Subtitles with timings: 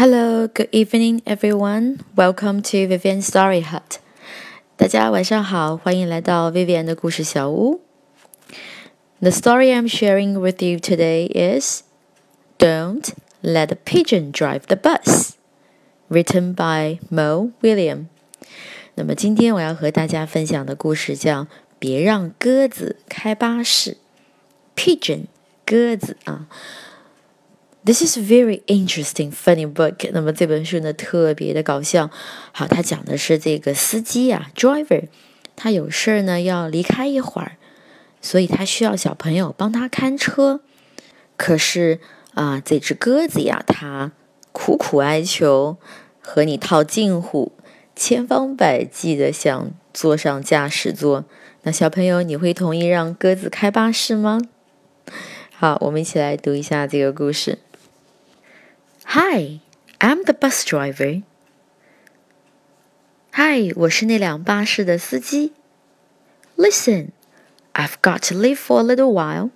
[0.00, 2.00] Hello, good evening, everyone.
[2.16, 3.98] Welcome to Vivian Story Hut.
[4.78, 7.82] 大家晚上好，欢迎来到 Vivian 的故事小屋。
[9.20, 11.82] The story I'm sharing with you today is
[12.58, 13.10] "Don't
[13.42, 15.32] Let the Pigeon Drive the Bus,"
[16.08, 18.06] written by Mo Willems.
[18.94, 21.44] 那么今天我要和大家分享的故事叫
[21.78, 23.98] 《别让鸽子开巴士》
[24.74, 25.24] ，Pigeon
[25.66, 26.46] 鸽子啊。
[27.82, 30.10] This is a very interesting, funny book.
[30.12, 32.10] 那么这本书呢，特别的搞笑。
[32.52, 35.04] 好，它讲的是这个司机啊，driver，
[35.56, 37.52] 他有事儿呢，要离开一会儿，
[38.20, 40.60] 所以他需要小朋友帮他看车。
[41.38, 42.00] 可是
[42.34, 44.12] 啊，这只鸽子呀，它
[44.52, 45.78] 苦苦哀求，
[46.20, 47.52] 和你套近乎，
[47.96, 51.24] 千方百计的想坐上驾驶座。
[51.62, 54.38] 那小朋友，你会同意让鸽子开巴士吗？
[55.56, 57.58] 好，我们一起来读一下这个故事。
[59.09, 59.61] Hi,
[59.99, 61.23] I'm the bus driver.
[63.33, 65.53] Hi，我是那辆巴士的司机。
[66.57, 67.09] Listen,
[67.73, 69.51] I've got to leave for a little while.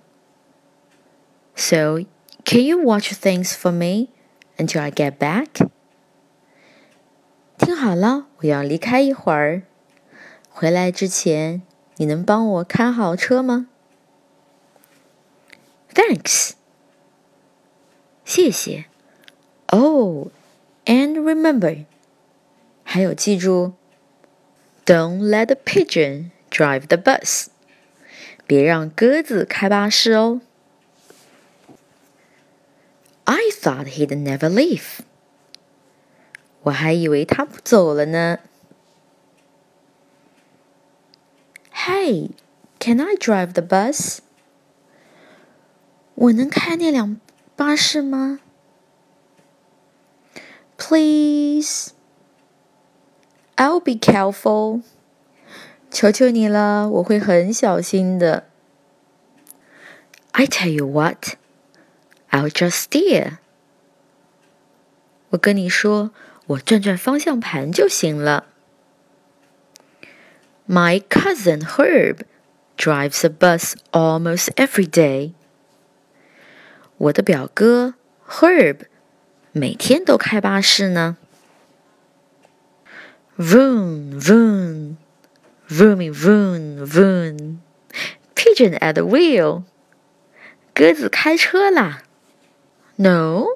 [1.56, 2.04] So,
[2.44, 4.08] can you watch things for me
[4.56, 5.68] until I get back?
[7.58, 9.62] 听好了，我要离开一会儿。
[10.48, 11.62] 回来之前，
[11.96, 13.68] 你能帮我看好车吗？
[15.92, 16.52] Thanks，
[18.24, 18.86] 谢谢。
[19.74, 20.30] Oh,
[20.84, 21.84] and remember，
[22.82, 23.74] 还有记住，
[24.84, 27.46] Don't let the pigeon drive the bus，
[28.46, 30.40] 别让鸽子开巴士哦。
[33.24, 35.00] I thought he'd never leave，
[36.62, 38.40] 我还以为他不走了呢。
[41.72, 42.30] Hey,
[42.80, 44.18] can I drive the bus？
[46.14, 47.20] 我能开那辆
[47.54, 48.40] 巴士吗
[50.84, 51.92] ？Please,
[53.56, 54.82] I'll be careful.
[55.90, 58.46] 求求你了，我会很小心的。
[60.32, 61.34] I tell you what,
[62.30, 63.38] I'll just steer.
[65.30, 66.12] 我跟你说，
[66.46, 68.46] 我转转方向盘就行了。
[70.68, 72.20] My cousin Herb
[72.76, 75.32] drives a bus almost every day.
[76.96, 77.94] 我的表哥
[78.28, 78.82] Herb
[79.54, 81.16] 每天都开巴士呢。
[83.36, 84.96] Vroom vroom,
[85.68, 87.58] vroomy vroom vroom.
[88.34, 89.64] Pigeon at the wheel.
[90.74, 92.02] 鸽子开车啦。
[92.96, 93.46] No,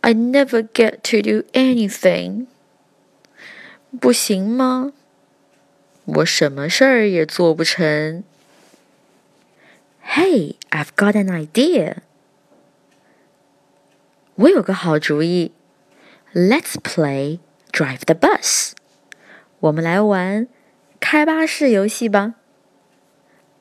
[0.00, 2.46] I never get to do anything.
[4.00, 4.92] 不行吗？
[6.04, 8.22] 我什么事儿也做不成。
[10.04, 11.96] Hey, I've got an idea.
[14.35, 15.51] 我有个好主意
[16.33, 17.39] ，Let's play
[17.71, 18.71] Drive the Bus。
[19.59, 20.47] 我们来玩
[20.99, 22.35] 开巴士游戏吧。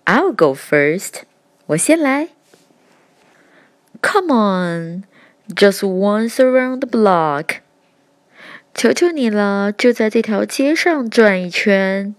[0.05, 1.23] I'll go first。
[1.67, 2.31] 我先来。
[4.03, 5.05] Come on,
[5.49, 7.59] just once around the block。
[8.73, 12.15] 求求你了，就在这条街上转一圈。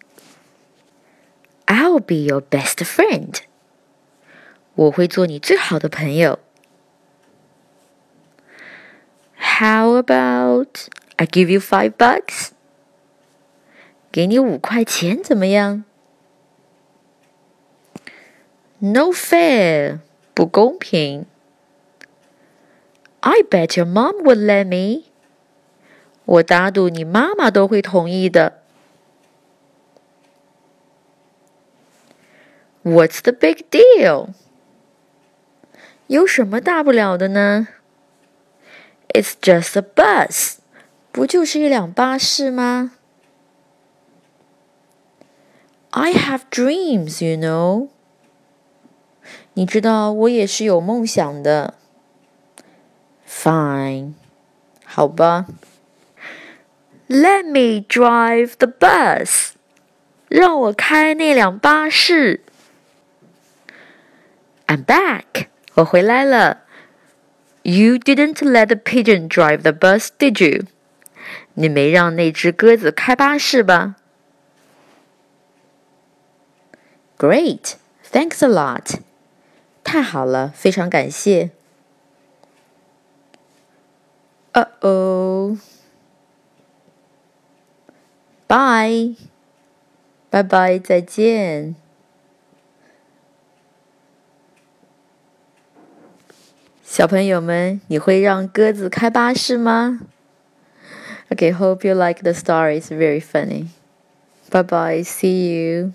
[1.66, 3.38] I'll be your best friend。
[4.76, 6.40] 我会做你最好的朋友。
[9.61, 12.51] How about I give you five bucks？
[14.11, 15.85] 给你五块钱怎么样？
[18.79, 20.01] No fair，
[20.35, 21.27] 不公平。
[23.21, 25.05] I bet your mom would let me。
[26.25, 28.63] 我打赌你妈妈都会同意的。
[32.83, 34.29] What's the big deal？
[36.07, 37.69] 有什么大不了的呢
[39.11, 40.57] ？It's just a bus，
[41.13, 42.93] 不就是一辆巴士吗？
[45.91, 47.89] I have dreams, you know。
[49.55, 51.75] 你知道我也是有梦想的。
[53.27, 54.13] Fine，
[54.85, 55.47] 好吧。
[57.09, 59.53] Let me drive the bus，
[60.29, 62.43] 让我开那辆巴士。
[64.67, 66.65] I'm back，我回来了。
[67.63, 70.67] You didn't let the pigeon drive the bus, did you?
[71.55, 73.97] 你没让那只鸽子开巴士吧？
[77.19, 77.75] Great,
[78.13, 79.01] thanks a lot.
[79.83, 81.51] 太好了，非常感谢。
[84.53, 85.59] Uh oh.
[88.47, 89.17] Bye.
[90.31, 91.75] Bye bye，再见。
[96.94, 100.02] 小朋友们，你会让鸽子开巴士吗
[101.30, 102.82] ？Okay, hope you like the story.
[102.82, 103.68] It's very funny.
[104.52, 105.02] Bye bye.
[105.02, 105.94] See you.